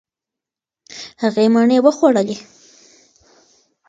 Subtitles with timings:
[1.21, 2.37] هغې مڼې وخوړلې.